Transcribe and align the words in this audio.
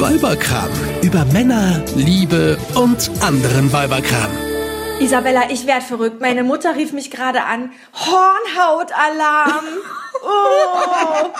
Weiberkram. 0.00 0.70
Über 1.02 1.26
Männer, 1.26 1.84
Liebe 1.94 2.56
und 2.74 3.10
anderen 3.20 3.70
Weiberkram. 3.70 4.30
Isabella, 4.98 5.50
ich 5.50 5.66
werd 5.66 5.82
verrückt. 5.82 6.22
Meine 6.22 6.42
Mutter 6.42 6.74
rief 6.74 6.94
mich 6.94 7.10
gerade 7.10 7.44
an. 7.44 7.70
Hornhautalarm. 7.92 9.64
Oh. 10.22 11.30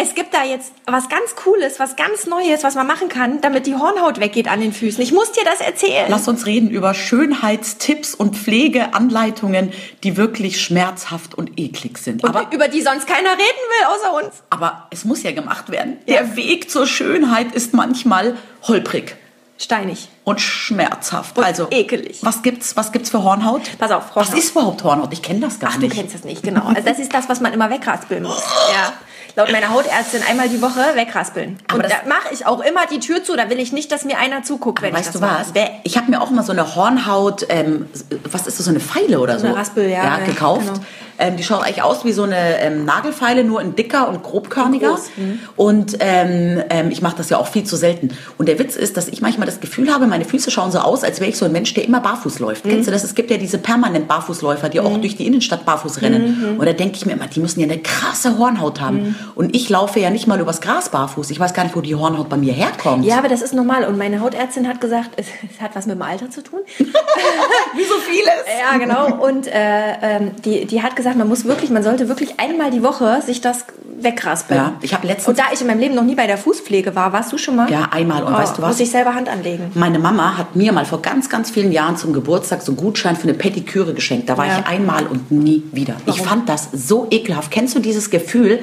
Es 0.00 0.14
gibt 0.14 0.34
da 0.34 0.44
jetzt 0.44 0.72
was 0.86 1.08
ganz 1.08 1.34
Cooles, 1.36 1.78
was 1.78 1.96
ganz 1.96 2.26
Neues, 2.26 2.62
was 2.62 2.74
man 2.74 2.86
machen 2.86 3.08
kann, 3.08 3.40
damit 3.40 3.66
die 3.66 3.74
Hornhaut 3.74 4.20
weggeht 4.20 4.48
an 4.48 4.60
den 4.60 4.72
Füßen. 4.72 5.02
Ich 5.02 5.12
muss 5.12 5.32
dir 5.32 5.44
das 5.44 5.60
erzählen. 5.60 6.06
Lass 6.08 6.28
uns 6.28 6.46
reden 6.46 6.70
über 6.70 6.94
Schönheitstipps 6.94 8.14
und 8.14 8.36
Pflegeanleitungen, 8.36 9.72
die 10.04 10.16
wirklich 10.16 10.60
schmerzhaft 10.60 11.34
und 11.34 11.58
eklig 11.58 11.98
sind. 11.98 12.22
Und 12.24 12.30
aber, 12.30 12.52
über 12.52 12.68
die 12.68 12.82
sonst 12.82 13.06
keiner 13.06 13.30
reden 13.30 13.40
will, 13.40 13.86
außer 13.88 14.26
uns. 14.26 14.42
aber 14.50 14.88
es 14.90 15.04
muss 15.04 15.22
ja 15.22 15.32
gemacht 15.32 15.70
werden. 15.70 15.98
Der 16.08 16.36
Weg 16.36 16.70
zur 16.70 16.86
Schönheit 16.86 17.54
ist 17.54 17.74
manchmal 17.74 18.36
holprig 18.62 19.16
Steinig. 19.62 20.08
und 20.24 20.40
schmerzhaft. 20.40 21.36
Und 21.36 21.44
also 21.44 21.68
ekelig. 21.70 22.18
Was 22.22 22.42
gibt's? 22.42 22.76
Was 22.76 22.92
gibt's 22.92 23.10
für 23.10 23.22
Hornhaut? 23.22 23.62
Pass 23.78 23.90
auf, 23.90 24.04
Was 24.14 24.26
Hornhaut. 24.28 24.38
ist 24.42 24.50
überhaupt 24.52 24.84
Hornhaut? 24.84 25.12
Ich 25.12 25.22
kenne 25.22 25.40
das 25.40 25.58
gar 25.58 25.70
Ach, 25.70 25.74
du 25.74 25.80
nicht. 25.82 25.94
kennst 25.94 26.14
das 26.14 26.24
nicht, 26.24 26.42
genau. 26.42 26.66
Also 26.68 26.82
das 26.84 26.98
ist 26.98 27.12
das, 27.12 27.28
was 27.28 27.40
man 27.40 27.52
immer 27.52 27.68
wegraspeln 27.70 28.22
muss. 28.22 28.42
Ja. 28.72 28.92
Laut 29.36 29.52
meiner 29.52 29.70
Hautärztin 29.70 30.22
einmal 30.28 30.48
die 30.48 30.60
Woche 30.60 30.80
wegraspeln. 30.94 31.58
Aber 31.68 31.84
Und 31.84 31.90
da 31.92 31.96
mache 32.08 32.32
ich 32.32 32.46
auch 32.46 32.60
immer 32.60 32.86
die 32.90 32.98
Tür 32.98 33.22
zu. 33.22 33.36
Da 33.36 33.48
will 33.48 33.60
ich 33.60 33.70
nicht, 33.72 33.92
dass 33.92 34.04
mir 34.04 34.18
einer 34.18 34.42
zuguckt, 34.42 34.82
wenn 34.82 34.90
ich 34.90 34.96
Weißt 34.96 35.08
das 35.08 35.14
du 35.14 35.20
mache. 35.20 35.44
was? 35.54 35.64
Ich 35.84 35.96
habe 35.96 36.10
mir 36.10 36.20
auch 36.20 36.30
mal 36.30 36.42
so 36.42 36.50
eine 36.52 36.74
Hornhaut, 36.74 37.46
ähm, 37.48 37.86
was 38.24 38.46
ist 38.48 38.58
das, 38.58 38.64
so 38.66 38.70
eine 38.70 38.80
Pfeile 38.80 39.20
oder 39.20 39.38
so? 39.38 39.46
eine 39.46 39.56
Raspel, 39.56 39.88
ja, 39.88 40.02
ja, 40.04 40.18
gekauft. 40.24 40.66
genau. 40.66 40.80
Ähm, 41.20 41.36
die 41.36 41.44
schaut 41.44 41.64
eigentlich 41.64 41.82
aus 41.82 42.04
wie 42.04 42.12
so 42.12 42.22
eine 42.22 42.60
ähm, 42.60 42.84
Nagelfeile, 42.84 43.44
nur 43.44 43.60
in 43.60 43.76
dicker 43.76 44.08
und 44.08 44.22
grobkörniger. 44.22 44.96
Mhm. 45.16 45.38
Und 45.56 45.96
ähm, 46.00 46.62
ähm, 46.70 46.90
ich 46.90 47.02
mache 47.02 47.16
das 47.16 47.30
ja 47.30 47.38
auch 47.38 47.46
viel 47.46 47.64
zu 47.64 47.76
selten. 47.76 48.10
Und 48.38 48.48
der 48.48 48.58
Witz 48.58 48.74
ist, 48.74 48.96
dass 48.96 49.08
ich 49.08 49.20
manchmal 49.20 49.46
das 49.46 49.60
Gefühl 49.60 49.92
habe, 49.92 50.06
meine 50.06 50.24
Füße 50.24 50.50
schauen 50.50 50.72
so 50.72 50.78
aus, 50.78 51.04
als 51.04 51.20
wäre 51.20 51.30
ich 51.30 51.36
so 51.36 51.44
ein 51.44 51.52
Mensch, 51.52 51.74
der 51.74 51.84
immer 51.84 52.00
barfuß 52.00 52.38
läuft. 52.38 52.64
Mhm. 52.64 52.70
Kennst 52.70 52.88
du 52.88 52.92
das? 52.92 53.04
Es 53.04 53.14
gibt 53.14 53.30
ja 53.30 53.36
diese 53.36 53.58
permanent 53.58 54.08
Barfußläufer, 54.08 54.68
die 54.68 54.80
auch 54.80 54.96
durch 54.98 55.16
die 55.16 55.26
Innenstadt 55.26 55.64
barfuß 55.64 56.02
rennen. 56.02 56.54
Mhm. 56.54 56.58
Und 56.58 56.66
da 56.66 56.72
denke 56.72 56.96
ich 56.96 57.06
mir 57.06 57.12
immer, 57.12 57.26
die 57.26 57.40
müssen 57.40 57.60
ja 57.60 57.66
eine 57.66 57.78
krasse 57.78 58.38
Hornhaut 58.38 58.80
haben. 58.80 59.14
Und 59.34 59.54
ich 59.54 59.68
laufe 59.68 60.00
ja 60.00 60.10
nicht 60.10 60.26
mal 60.26 60.40
übers 60.40 60.60
Gras 60.60 60.88
barfuß. 60.88 61.30
Ich 61.30 61.38
weiß 61.38 61.54
gar 61.54 61.64
nicht, 61.64 61.76
wo 61.76 61.80
die 61.80 61.94
Hornhaut 61.94 62.28
bei 62.28 62.36
mir 62.36 62.52
herkommt. 62.52 63.04
Ja, 63.04 63.18
aber 63.18 63.28
das 63.28 63.42
ist 63.42 63.54
normal. 63.54 63.84
Und 63.84 63.98
meine 63.98 64.20
Hautärztin 64.20 64.66
hat 64.66 64.80
gesagt, 64.80 65.10
es, 65.16 65.26
es 65.50 65.60
hat 65.60 65.74
was 65.74 65.86
mit 65.86 65.96
dem 65.96 66.02
Alter 66.02 66.30
zu 66.30 66.42
tun. 66.42 66.60
wie 66.78 67.84
so 67.84 67.94
vieles. 68.08 68.44
Ja, 68.58 68.78
genau. 68.78 69.22
Und 69.22 69.46
äh, 69.46 69.92
ähm, 70.02 70.30
die, 70.44 70.64
die 70.64 70.82
hat 70.82 70.96
gesagt, 70.96 71.09
man 71.16 71.28
muss 71.28 71.44
wirklich, 71.44 71.70
man 71.70 71.82
sollte 71.82 72.08
wirklich 72.08 72.38
einmal 72.38 72.70
die 72.70 72.82
Woche 72.82 73.20
sich 73.22 73.40
das 73.40 73.64
wegraspeln. 74.00 74.58
Ja, 74.60 74.72
ich 74.80 74.94
habe 74.94 75.06
letztens 75.06 75.28
Und 75.28 75.38
da 75.38 75.44
ich 75.52 75.60
in 75.60 75.66
meinem 75.66 75.80
Leben 75.80 75.94
noch 75.94 76.04
nie 76.04 76.14
bei 76.14 76.26
der 76.26 76.38
Fußpflege 76.38 76.94
war, 76.94 77.12
warst 77.12 77.32
du 77.32 77.38
schon 77.38 77.56
mal? 77.56 77.70
Ja, 77.70 77.88
einmal. 77.90 78.22
Und 78.22 78.32
Oh, 78.32 78.36
weißt 78.36 78.56
du 78.58 78.62
was? 78.62 78.70
Muss 78.70 78.80
ich 78.80 78.90
selber 78.90 79.14
Hand 79.14 79.28
anlegen. 79.28 79.70
Meine 79.74 79.98
Mama 79.98 80.38
hat 80.38 80.56
mir 80.56 80.72
mal 80.72 80.84
vor 80.86 81.02
ganz, 81.02 81.28
ganz 81.28 81.50
vielen 81.50 81.70
Jahren 81.72 81.96
zum 81.96 82.12
Geburtstag 82.12 82.62
so 82.62 82.72
einen 82.72 82.80
Gutschein 82.80 83.16
für 83.16 83.24
eine 83.24 83.34
Pediküre 83.34 83.92
geschenkt. 83.94 84.28
Da 84.30 84.38
war 84.38 84.46
Ja. 84.46 84.58
ich 84.60 84.66
einmal 84.66 85.06
und 85.06 85.30
nie 85.30 85.62
wieder. 85.72 85.94
Ich 86.06 86.20
fand 86.22 86.48
das 86.48 86.68
so 86.72 87.06
ekelhaft. 87.10 87.50
Kennst 87.50 87.74
du 87.74 87.80
dieses 87.80 88.10
Gefühl? 88.10 88.60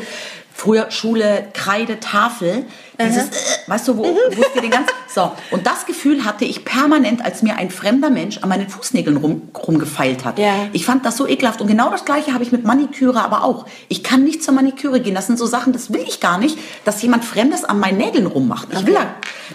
Früher 0.58 0.89
Schule, 0.89 1.50
Kreide, 1.53 2.00
Tafel, 2.00 2.66
dieses, 3.00 3.27
äh, 3.27 3.31
weißt 3.67 3.89
du, 3.89 3.97
wo, 3.97 4.05
wo 4.05 4.41
es 4.41 4.53
dir 4.53 4.61
den 4.61 4.72
ganzen, 4.72 4.89
so. 5.08 5.31
Und 5.52 5.67
das 5.67 5.86
Gefühl 5.86 6.25
hatte 6.25 6.45
ich 6.45 6.66
permanent, 6.66 7.23
als 7.23 7.44
mir 7.44 7.58
ein 7.58 7.69
fremder 7.69 8.09
Mensch 8.09 8.39
an 8.39 8.49
meinen 8.49 8.67
Fußnägeln 8.67 9.17
rum, 9.17 9.49
rumgefeilt 9.55 10.25
hat. 10.25 10.39
Ja. 10.39 10.53
Ich 10.73 10.83
fand 10.83 11.05
das 11.05 11.16
so 11.16 11.27
ekelhaft. 11.27 11.61
Und 11.61 11.67
genau 11.67 11.91
das 11.91 12.05
Gleiche 12.05 12.33
habe 12.33 12.44
ich 12.44 12.52
mit 12.52 12.64
Maniküre 12.64 13.23
aber 13.23 13.44
auch. 13.44 13.67
Ich 13.88 14.03
kann 14.03 14.23
nicht 14.23 14.41
zur 14.41 14.55
Maniküre 14.55 14.99
gehen. 14.99 15.14
Das 15.14 15.27
sind 15.27 15.38
so 15.38 15.45
Sachen, 15.45 15.73
das 15.73 15.94
will 15.94 16.03
ich 16.08 16.22
gar 16.22 16.39
nicht, 16.39 16.58
dass 16.86 17.03
jemand 17.03 17.23
Fremdes 17.23 17.64
an 17.64 17.80
meinen 17.80 17.99
Nägeln 17.99 18.25
rummacht. 18.25 18.69
Ich 18.71 18.83
will 18.88 18.95
ja, 18.95 19.05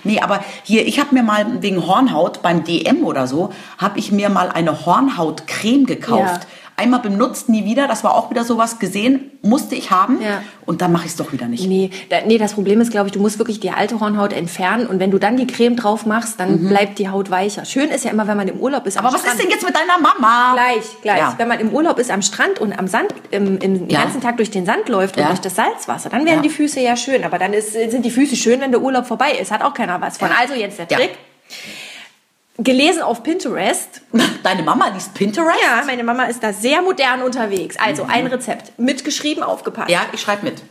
nee, 0.05 0.21
aber 0.21 0.45
hier, 0.63 0.87
ich 0.87 1.01
habe 1.01 1.17
mir 1.17 1.25
mal 1.25 1.63
wegen 1.63 1.85
Hornhaut 1.85 2.43
beim 2.43 2.63
DM 2.63 3.05
oder 3.05 3.27
so, 3.27 3.53
habe 3.77 3.99
ich 3.99 4.13
mir 4.13 4.29
mal 4.29 4.51
eine 4.51 4.87
Hornhautcreme 4.87 5.85
gekauft. 5.85 6.43
Ja. 6.43 6.62
Einmal 6.83 7.01
benutzt, 7.01 7.49
nie 7.49 7.65
wieder. 7.65 7.87
Das 7.87 8.03
war 8.05 8.15
auch 8.17 8.31
wieder 8.31 8.45
sowas 8.45 8.79
gesehen, 8.79 9.31
musste 9.43 9.75
ich 9.75 9.91
haben. 9.91 10.21
Ja. 10.21 10.43
Und 10.67 10.83
dann 10.83 10.91
mache 10.93 11.05
ich 11.05 11.13
es 11.13 11.17
doch 11.17 11.33
wieder 11.33 11.47
nicht. 11.47 11.67
Nee, 11.67 11.91
da, 12.09 12.19
nee, 12.27 12.39
das 12.39 12.55
Problem 12.55 12.81
ist, 12.81 12.91
glaube 12.91 13.07
ich, 13.09 13.13
du 13.13 13.21
musst 13.21 13.39
wirklich 13.39 13.61
die 13.61 13.71
alte 13.71 14.01
Hornhaut 14.01 14.33
entfernen 14.33 14.87
und 14.87 14.99
wenn 14.99 15.11
du 15.11 15.19
dann 15.19 15.37
die 15.37 15.47
Creme 15.47 15.77
drauf 15.77 16.07
machst, 16.07 16.41
dann 16.41 16.69
bleibt 16.69 16.99
die 16.99 17.09
Haut 17.09 17.31
weicher. 17.31 17.65
Schön 17.65 17.91
ist 17.91 18.05
ja 18.05 18.11
immer, 18.11 18.27
wenn 18.27 18.37
man 18.37 18.49
im 18.49 18.59
Urlaub 18.61 18.87
ist. 18.87 18.95
Mhm. 18.95 19.07
Aber 19.07 19.15
was 19.15 19.21
Strand. 19.23 19.37
ist 19.39 19.43
denn 19.45 19.51
jetzt 19.51 19.65
mit 19.65 19.75
deiner 19.77 19.99
Mama? 20.01 20.53
Gleich, 20.55 20.85
gleich. 21.03 21.19
Ja. 21.19 21.35
Wenn 21.37 21.49
man 21.49 21.61
im 21.61 21.71
Urlaub 21.71 21.99
ist 21.99 22.11
am 22.11 22.23
Strand 22.23 22.59
und 22.59 22.73
am 22.79 22.89
Sand, 22.89 23.15
im, 23.31 23.59
im 23.59 23.89
Ja. 23.89 24.03
ganzen 24.03 24.21
Tag 24.21 24.37
durch 24.37 24.51
den 24.51 24.67
Sand 24.67 24.89
läuft 24.89 25.17
und 25.17 25.27
durch 25.29 25.41
das 25.41 25.55
Salzwasser, 25.55 26.11
dann 26.11 26.27
werden 26.27 26.43
die 26.43 26.51
Füße 26.51 26.81
ja 26.81 26.97
schön. 26.97 27.25
Aber 27.25 27.39
dann 27.39 27.53
ist, 27.53 27.73
sind 27.73 28.05
die 28.05 28.11
Füße 28.11 28.37
schön, 28.37 28.61
wenn 28.61 28.71
der 28.73 28.83
Urlaub 28.83 29.07
vorbei 29.07 29.33
ist. 29.41 29.51
Hat 29.51 29.63
auch 29.63 29.75
keiner 29.75 30.01
was 30.01 30.19
von. 30.19 30.29
Also 30.41 30.55
jetzt 30.55 30.79
der. 30.79 30.89
Trick. 30.89 31.13
Gelesen 32.59 33.03
auf 33.03 33.23
Pinterest. 33.23 34.02
Deine 34.43 34.63
Mama 34.63 34.89
liest 34.89 35.15
Pinterest? 35.15 35.59
Ja, 35.63 35.83
meine 35.87 36.05
Mama 36.05 36.25
ist 36.25 36.43
da 36.43 36.53
sehr 36.53 36.83
modern 36.83 37.23
unterwegs. 37.23 37.77
Also 37.79 38.05
ein 38.09 38.27
Rezept. 38.27 38.79
Mitgeschrieben, 38.79 39.43
aufgepasst. 39.43 39.91
Ja, 39.91 40.01
ich 40.13 40.21
schreibe 40.21 40.45
mit. 40.45 40.63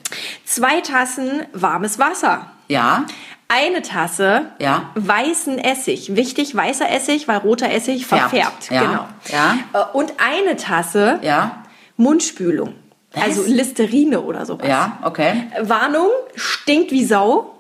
Zwei 0.46 0.82
Tassen 0.82 1.44
warmes 1.54 1.98
Wasser. 2.00 2.48
Ja. 2.68 3.06
Eine 3.48 3.82
Tasse 3.82 4.52
Ja. 4.60 4.92
weißen 4.96 5.58
Essig. 5.58 6.16
Wichtig, 6.16 6.56
weißer 6.56 6.90
Essig, 6.90 7.28
weil 7.28 7.38
roter 7.38 7.70
Essig 7.72 8.06
Färbt. 8.06 8.30
verfärbt. 8.30 8.72
Ja. 8.72 8.82
Genau. 8.82 9.06
Ja. 9.30 9.58
Äh, 9.74 9.86
Und 9.98 10.14
eine 10.20 10.56
Tasse 10.56 11.20
Ja. 11.22 11.64
Mundspülung. 11.98 12.76
Was? 13.14 13.24
Also 13.24 13.44
Listerine 13.46 14.22
oder 14.22 14.46
sowas. 14.46 14.68
Ja, 14.68 15.00
okay. 15.04 15.48
Warnung, 15.62 16.08
stinkt 16.36 16.92
wie 16.92 17.04
Sau. 17.04 17.56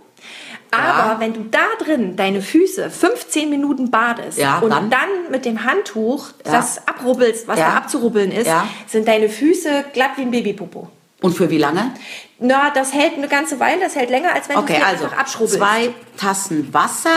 Aber 0.71 0.83
Ja. 1.13 1.15
wenn 1.19 1.33
du 1.33 1.41
da 1.43 1.59
drin 1.83 2.15
deine 2.15 2.41
Füße 2.41 2.89
15 2.89 3.49
Minuten 3.49 3.91
badest 3.91 4.37
Ja, 4.37 4.59
und 4.59 4.69
dann? 4.71 4.89
dann? 4.89 5.09
mit 5.29 5.43
dem 5.45 5.65
Handtuch 5.65 6.29
das 6.43 6.87
abrubbelst, 6.87 7.47
was 7.47 7.59
Ja. 7.59 7.71
da 7.71 7.77
abzurubbeln 7.77 8.31
ist, 8.31 8.49
sind 8.87 9.07
deine 9.07 9.27
Füße 9.29 9.85
glatt 9.93 10.11
wie 10.15 10.21
ein 10.21 10.31
Babypopo. 10.31 10.87
Und 11.21 11.37
für 11.37 11.49
wie 11.51 11.59
lange? 11.59 11.91
Na, 12.39 12.71
das 12.73 12.93
hält 12.93 13.13
eine 13.15 13.27
ganze 13.27 13.59
Weile, 13.59 13.81
das 13.81 13.95
hält 13.95 14.09
länger, 14.09 14.33
als 14.33 14.49
wenn 14.49 14.55
du 14.55 14.61
Okay, 14.63 14.77
es 14.79 14.83
also 14.83 15.03
einfach 15.05 15.17
abschrubbelst. 15.19 15.57
zwei 15.57 15.93
Tassen 16.17 16.73
Wasser, 16.73 17.09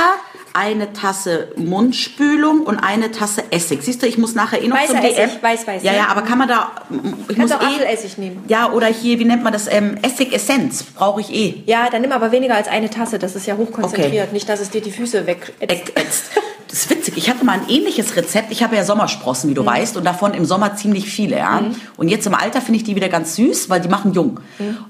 eine 0.52 0.92
Tasse 0.92 1.52
Mundspülung 1.56 2.60
und 2.60 2.78
eine 2.78 3.10
Tasse 3.10 3.42
Essig. 3.50 3.80
Siehst 3.82 4.02
du, 4.02 4.06
ich 4.06 4.18
muss 4.18 4.34
nachher 4.34 4.62
eh 4.62 4.68
noch 4.68 4.76
Weißer 4.76 4.92
zum 4.92 5.00
DM. 5.00 5.16
Essig, 5.16 5.42
weiß, 5.42 5.66
weiß, 5.66 5.82
Ja, 5.82 5.92
ne? 5.92 5.98
ja, 5.98 6.06
aber 6.08 6.20
kann 6.22 6.36
man 6.36 6.48
da... 6.48 6.72
Ich 7.28 7.36
Kannst 7.36 7.38
muss 7.38 7.52
auch 7.52 7.62
eh, 7.62 7.64
Apfelessig 7.82 8.18
nehmen. 8.18 8.44
Ja, 8.46 8.70
oder 8.72 8.86
hier, 8.88 9.18
wie 9.18 9.24
nennt 9.24 9.42
man 9.42 9.54
das? 9.54 9.66
Ähm, 9.72 9.96
Essigessenz 10.02 10.82
brauche 10.82 11.22
ich 11.22 11.32
eh. 11.32 11.62
Ja, 11.64 11.88
dann 11.88 12.02
nimm 12.02 12.12
aber 12.12 12.30
weniger 12.30 12.54
als 12.56 12.68
eine 12.68 12.90
Tasse, 12.90 13.18
das 13.18 13.34
ist 13.34 13.46
ja 13.46 13.56
hochkonzentriert. 13.56 14.24
Okay. 14.24 14.32
Nicht, 14.34 14.48
dass 14.50 14.60
es 14.60 14.68
dir 14.68 14.82
die 14.82 14.92
Füße 14.92 15.26
weg. 15.26 15.54
Das 16.74 16.86
ist 16.86 16.90
witzig. 16.90 17.16
Ich 17.16 17.30
hatte 17.30 17.44
mal 17.44 17.52
ein 17.52 17.68
ähnliches 17.68 18.16
Rezept. 18.16 18.50
Ich 18.50 18.64
habe 18.64 18.74
ja 18.74 18.82
Sommersprossen, 18.84 19.46
Mhm. 19.48 19.50
wie 19.52 19.54
du 19.54 19.64
weißt, 19.64 19.96
und 19.96 20.02
davon 20.04 20.34
im 20.34 20.44
Sommer 20.44 20.74
ziemlich 20.74 21.06
viele. 21.08 21.36
Ja? 21.38 21.62
Und 21.96 22.08
jetzt 22.08 22.26
im 22.26 22.34
Alter 22.34 22.60
finde 22.60 22.78
ich 22.78 22.82
die 22.84 22.96
wieder 22.96 23.08
ganz 23.08 23.36
süß, 23.36 23.70
weil 23.70 23.80
die 23.80 23.86
machen 23.88 24.12
jung. 24.12 24.40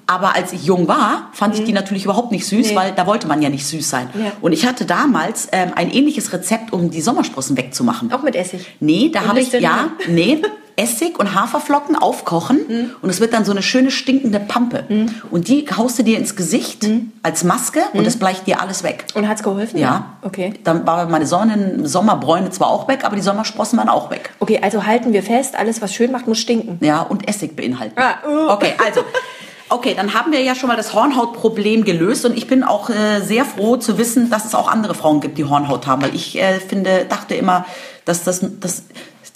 Aber 0.06 0.34
als 0.34 0.55
ich 0.55 0.65
jung 0.65 0.89
war, 0.89 1.28
fand 1.34 1.59
ich 1.59 1.65
die 1.65 1.75
natürlich 1.75 2.05
überhaupt 2.06 2.33
nicht 2.33 2.47
süß, 2.47 2.69
Mhm. 2.69 2.72
Nee. 2.72 2.77
weil 2.77 2.93
da 2.93 3.06
wollte 3.06 3.27
man 3.27 3.43
ja 3.43 3.50
nicht 3.50 3.67
süß 3.67 3.91
sein. 3.91 4.09
Ja. 4.15 4.33
Und 4.41 4.53
ich 4.53 4.65
hatte 4.67 4.87
damals 4.87 5.49
ähm, 5.53 5.72
ein 5.77 5.91
ähnliches 5.91 6.33
Rezept, 6.33 6.72
um 6.72 6.91
die 6.91 7.03
Sommersprossen 7.03 7.55
wegzumachen. 7.59 8.11
Auch 8.15 8.22
mit 8.22 8.34
Essig. 8.34 8.66
Nee, 8.81 9.11
da 9.12 9.27
habe 9.27 9.41
ich, 9.41 9.53
ja, 9.53 9.91
nee, 10.09 10.41
Essig 10.77 11.19
und 11.19 11.35
Haferflocken 11.35 11.97
aufkochen 11.97 12.95
und 13.01 13.11
es 13.11 13.21
wird 13.21 13.33
dann 13.33 13.45
so 13.45 13.53
eine 13.53 13.62
schöne 13.62 13.91
stinkende 13.91 14.41
Pampe. 14.41 14.85
Und 15.31 15.49
die 15.49 15.67
haust 15.77 15.99
du 15.99 16.03
dir 16.03 16.19
ins 16.19 16.37
Gesicht 16.37 16.87
als 17.23 17.45
Maske 17.45 17.81
und 17.93 18.07
das 18.07 18.17
bleicht 18.17 18.47
dir 18.47 18.61
alles 18.61 18.83
weg. 18.83 19.07
Und 19.15 19.29
hat's 19.29 19.43
geholfen? 19.43 19.79
Ja. 19.79 20.17
Okay. 20.23 20.55
Dann 20.65 20.87
war 20.87 21.07
meine 21.07 21.27
Sonnen 21.27 21.87
Sommerbräune 21.87 22.51
zwar 22.51 22.69
auch 22.69 22.89
weg, 22.89 23.05
aber 23.05 23.17
die 23.17 23.23
Sommersprossen 23.23 23.79
waren 23.79 23.89
auch 23.89 24.11
weg. 24.11 24.31
Okay, 24.41 24.61
also 24.63 24.84
halten 24.84 25.13
wir 25.13 25.23
fest, 25.23 25.57
alles, 25.57 25.81
was 25.81 25.95
schön 25.95 26.11
macht, 26.11 26.27
muss 26.27 26.39
stinken. 26.39 26.79
Ja, 26.81 27.03
und 27.03 27.29
Essig 27.29 27.57
beinhalten. 27.57 27.95
Ah, 27.97 28.15
uh. 28.29 28.51
Okay, 28.51 28.75
also. 28.84 29.03
Okay, 29.71 29.95
dann 29.97 30.13
haben 30.15 30.31
wir 30.31 30.43
ja 30.43 30.55
schon 30.55 30.69
mal 30.69 30.77
das 30.77 30.93
Hornhautproblem 30.93 31.84
gelöst 31.84 32.25
und 32.27 32.37
ich 32.37 32.47
bin 32.47 32.63
auch 32.63 32.91
äh, 32.91 33.21
sehr 33.23 33.45
froh 33.45 33.77
zu 33.77 33.97
wissen, 33.97 34.28
dass 34.31 34.45
es 34.45 34.54
auch 34.54 34.71
andere 34.71 34.95
Frauen 34.95 35.21
gibt, 35.21 35.39
die 35.39 35.45
Hornhaut 35.45 35.87
haben, 35.87 36.03
weil 36.03 36.15
ich 36.15 36.41
äh, 36.41 36.60
finde, 36.60 37.07
dachte 37.09 37.34
immer, 37.34 37.65
dass 38.04 38.25
das, 38.25 38.45
das 38.60 38.84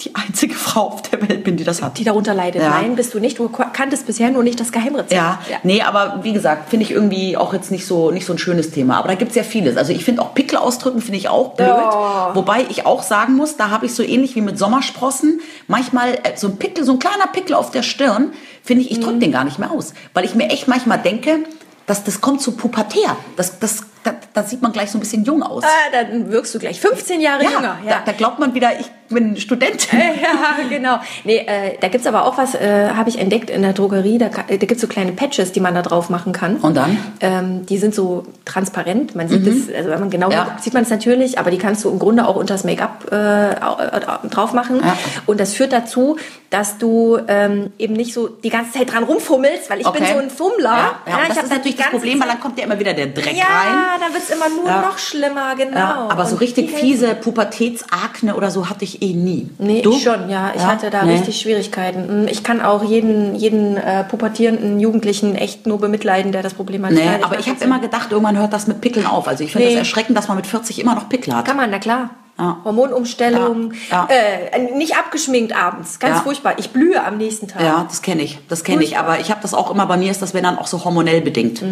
die 0.00 0.15
einzige 0.15 0.55
Frau 0.55 0.83
auf 0.83 1.03
der 1.03 1.29
Welt 1.29 1.43
bin, 1.43 1.56
die 1.56 1.65
das 1.65 1.83
hat. 1.83 1.99
Die 1.99 2.05
darunter 2.05 2.33
leidet. 2.33 2.62
Ja. 2.62 2.71
Nein, 2.71 2.95
bist 2.95 3.15
du 3.15 3.19
nicht. 3.19 3.37
Du 3.37 3.49
kanntest 3.49 4.06
bisher 4.06 4.31
nur 4.31 4.45
nicht 4.45 4.61
das 4.61 4.71
Geheimrezept. 4.71 5.12
Ja, 5.12 5.41
nee, 5.65 5.83
aber 5.83 6.21
wie 6.23 6.33
gesagt, 6.33 6.71
finde 6.71 6.85
ich 6.85 6.93
irgendwie 6.93 7.37
auch 7.37 7.53
jetzt 7.53 7.73
nicht 7.73 7.85
so, 7.85 8.12
nicht 8.12 8.25
so 8.25 8.33
ein 8.33 8.39
schönes 8.39 8.71
Thema. 8.71 8.99
Aber 8.99 9.09
da 9.09 9.17
gibt's 9.17 9.35
ja 9.35 9.43
vieles. 9.43 9.77
Also 9.77 9.93
ich 9.93 10.05
finde 10.05 10.23
auch 10.23 10.35
Pickel 10.35 10.56
ausdrücken, 10.56 11.00
finde 11.00 11.19
ich 11.19 11.29
auch 11.29 11.55
blöd. 11.55 11.69
Ja. 11.69 12.31
Wobei 12.35 12.65
ich 12.69 12.87
auch 12.87 13.03
sagen 13.03 13.35
muss, 13.35 13.56
da 13.56 13.71
habe 13.71 13.87
ich 13.87 13.95
so 13.95 14.05
ähnlich 14.05 14.37
wie 14.37 14.41
mit 14.41 14.56
Sommersprossen, 14.56 15.41
manchmal 15.67 16.15
äh, 16.15 16.37
so 16.37 16.47
ein 16.47 16.59
Pickel, 16.59 16.85
so 16.85 16.93
ein 16.93 17.00
kleiner 17.00 17.27
Pickel 17.27 17.56
auf 17.56 17.73
der 17.73 17.83
Stirn, 17.83 18.33
finde 18.62 18.85
ich, 18.85 18.93
ich 18.93 19.00
drücke 19.00 19.19
den 19.19 19.33
gar 19.33 19.43
nicht 19.43 19.59
mehr 19.59 19.73
aus. 19.73 19.95
Weil 20.15 20.25
ich 20.25 20.37
mir 20.37 20.49
echt 20.50 20.69
manchmal 20.69 20.99
denke, 20.99 21.41
dass 21.87 22.05
das 22.05 22.21
kommt 22.21 22.41
zu 22.41 22.53
pubertär. 22.53 23.17
Das, 23.37 23.59
das, 23.59 23.83
da, 24.05 24.15
da 24.33 24.45
sieht 24.45 24.62
man 24.62 24.73
gleich 24.73 24.93
so 24.93 24.99
ein 24.99 25.00
bisschen 25.00 25.25
jung 25.25 25.43
aus. 25.43 25.65
Ah, 25.65 25.91
dann 25.91 26.31
wirkst 26.31 26.55
du 26.55 26.61
gleich 26.61 26.81
15 26.81 27.21
Jahre 27.21 27.43
jünger. 27.43 27.79
Da, 27.85 28.03
da 28.06 28.12
glaubt 28.12 28.39
man 28.39 28.55
wieder, 28.55 28.79
ich 28.79 28.87
bin 29.09 29.37
Studentin. 29.37 29.99
ja, 30.23 30.69
genau. 30.69 30.99
Nee, 31.25 31.39
äh, 31.39 31.77
da 31.81 31.89
gibt's 31.89 32.07
aber 32.07 32.25
auch 32.25 32.37
was, 32.39 32.55
äh, 32.55 32.91
habe 32.95 33.09
ich 33.09 33.19
entdeckt 33.19 33.51
in 33.51 33.63
der 33.63 33.73
Drogerie. 33.73 34.19
Da, 34.19 34.29
da 34.29 34.57
gibt's 34.57 34.81
so 34.81 34.87
kleine 34.87 35.13
Patches, 35.13 35.53
die 35.53 35.61
man 35.61 35.75
da 35.75 35.83
drauf 35.83 36.11
machen 36.11 36.33
kann. 36.33 36.57
Und 36.57 36.77
dann? 36.77 36.99
Ähm, 37.21 37.67
die 37.67 37.79
sind 37.79 37.95
so 37.95 38.25
transparent. 38.45 39.15
Man 39.15 39.29
sieht 39.29 39.47
es, 39.47 39.73
also 39.75 39.91
wenn 39.91 40.01
man 40.01 40.11
genau 40.11 40.31
Ja. 40.31 40.45
guckt, 40.45 40.63
sieht 40.63 40.75
man 40.75 40.83
es 40.83 40.91
natürlich, 40.91 41.39
aber 41.39 41.51
die 41.51 41.59
kannst 41.59 41.85
du 41.85 41.91
im 41.91 41.99
Grunde 41.99 42.27
auch 42.27 42.37
unter 42.37 42.55
das 42.55 42.65
Make-up 42.65 43.07
äh, 43.13 43.65
au- 43.65 44.29
drauf 44.29 44.53
machen. 44.53 44.81
Ja. 44.85 44.97
Und 45.27 45.41
das 45.41 45.55
führt 45.55 45.73
dazu, 45.73 46.17
dass 46.51 46.79
du 46.79 47.19
ähm, 47.29 47.73
eben 47.79 47.95
nicht 47.95 48.15
so 48.15 48.29
die 48.29 48.49
ganze 48.51 48.73
Zeit 48.73 48.93
dran 48.93 49.05
rumfummelst, 49.05 49.69
weil 49.71 49.81
ich 49.81 49.91
bin 49.91 50.03
Okay. 50.03 50.13
so 50.15 50.19
ein 50.19 50.31
Fummler. 50.31 50.65
Ja, 50.65 51.01
ja, 51.07 51.19
das 51.29 51.43
ist 51.45 51.51
natürlich 51.51 51.77
das 51.77 51.89
Problem, 51.89 52.21
weil 52.21 52.29
dann 52.29 52.41
kommt 52.41 52.59
ja 52.59 52.65
immer 52.65 52.79
wieder 52.79 52.95
der 52.95 53.09
Dreck 53.09 53.37
ja, 53.37 53.45
rein. 53.45 54.01
dann 54.01 54.13
wird's 54.15 54.31
immer 54.31 54.49
nur 54.49 54.67
Ja. 54.67 54.81
noch 54.83 54.99
schlimmer, 54.99 55.55
genau. 55.57 55.77
Ja, 55.77 56.09
aber 56.11 56.25
so 56.25 56.33
Und 56.37 56.41
richtig 56.41 56.71
fiese 56.71 57.15
Pubertätsakne 57.15 58.35
oder 58.35 58.51
so 58.51 58.69
hatte 58.71 58.85
ich 58.85 58.98
eh 59.03 59.12
nie. 59.15 59.49
Nee, 59.59 59.83
du? 59.83 59.93
ich 59.93 60.03
schon, 60.03 60.29
ja. 60.29 60.53
Ich 60.55 60.62
Ja? 60.62 60.69
hatte 60.69 60.91
da 60.91 61.05
Nee. 61.05 61.15
richtig 61.15 61.41
Schwierigkeiten. 61.41 62.25
Mm, 62.25 62.29
Ich 62.29 62.43
kann 62.43 62.61
auch 62.61 62.83
jeden, 62.85 63.35
jeden 63.35 63.77
äh, 63.77 64.05
pubertierenden 64.05 64.81
Jugendlichen 64.81 65.35
echt 65.35 65.67
nur 65.67 65.79
bemitleiden, 65.79 66.33
der 66.33 66.43
das 66.43 66.55
Problem 66.55 66.85
hat. 66.85 66.93
Nee, 66.93 67.05
Nein, 67.05 67.25
aber 67.25 67.39
ich 67.39 67.49
habe 67.49 67.62
immer 67.65 67.79
gedacht, 67.79 68.11
irgendwann 68.12 68.37
hört 68.39 68.53
das 68.53 68.67
mit 68.67 68.81
Pickeln 68.81 69.06
auf. 69.06 69.29
Also 69.29 69.45
ich 69.45 69.53
finde 69.53 69.69
Nee. 69.69 69.75
es 69.75 69.79
erschreckend, 69.79 70.17
dass 70.17 70.29
man 70.29 70.37
mit 70.37 70.47
40 70.47 70.81
immer 70.81 70.95
noch 70.95 71.09
Pickel 71.09 71.35
hat. 71.35 71.45
Kann 71.45 71.56
man, 71.56 71.71
na 71.71 71.79
klar. 71.79 72.11
Ja. 72.39 72.59
Hormonumstellung, 72.65 73.73
Ja. 73.91 74.06
Äh, 74.09 74.77
nicht 74.77 74.97
abgeschminkt 74.97 75.56
abends, 75.56 75.99
ganz 75.99 76.17
Ja. 76.19 76.23
furchtbar. 76.23 76.55
Ich 76.59 76.71
blühe 76.71 77.03
am 77.05 77.17
nächsten 77.17 77.49
Tag. 77.49 77.62
Ja, 77.62 77.85
das 77.89 78.00
kenne 78.03 78.23
ich. 78.23 78.39
Das 78.49 78.62
kenne 78.62 78.85
ich. 78.85 78.97
Aber 78.97 79.19
ich 79.21 79.31
habe 79.31 79.41
das 79.43 79.55
auch 79.55 79.71
immer, 79.73 79.87
bei 79.87 79.97
mir 79.97 80.11
ist 80.11 80.23
das, 80.23 80.35
wenn 80.35 80.45
dann 80.45 80.56
auch 80.59 80.69
so 80.69 80.85
hormonell 80.85 81.21
bedingt. 81.21 81.62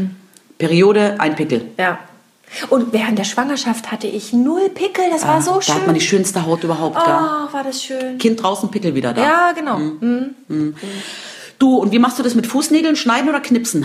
Periode, 0.58 1.16
ein 1.18 1.36
Pickel. 1.36 1.66
Ja. 1.78 1.98
Und 2.70 2.92
während 2.92 3.18
der 3.18 3.24
Schwangerschaft 3.24 3.90
hatte 3.92 4.06
ich 4.06 4.32
null 4.32 4.68
Pickel, 4.70 5.04
das 5.10 5.26
war 5.26 5.42
so 5.42 5.52
Ah, 5.52 5.54
da 5.56 5.60
schön. 5.62 5.74
hat 5.74 5.86
man 5.86 5.94
die 5.94 6.00
schönste 6.00 6.46
Haut 6.46 6.64
überhaupt. 6.64 6.96
gell? 6.96 7.04
oh, 7.14 7.52
war 7.52 7.64
das 7.64 7.82
schön. 7.82 8.18
Kind 8.18 8.42
draußen, 8.42 8.70
Pickel 8.70 8.94
wieder 8.94 9.12
da. 9.12 9.22
Ja, 9.22 9.52
genau. 9.52 9.78
Mm. 9.78 10.74
Du, 11.58 11.76
und 11.76 11.90
wie 11.92 11.98
machst 11.98 12.18
du 12.18 12.22
das 12.22 12.34
mit 12.34 12.46
Fußnägeln? 12.46 12.96
Schneiden 12.96 13.28
oder 13.28 13.40
knipsen? 13.40 13.84